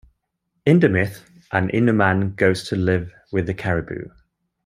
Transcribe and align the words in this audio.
In 0.65 0.79
the 0.79 0.89
myth, 0.89 1.29
an 1.51 1.67
Innu 1.67 1.95
man 1.95 2.33
goes 2.33 2.67
to 2.69 2.75
live 2.75 3.13
with 3.31 3.45
the 3.45 3.53
Caribou. 3.53 4.05